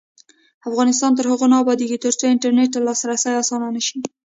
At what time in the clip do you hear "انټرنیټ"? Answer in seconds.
2.33-2.69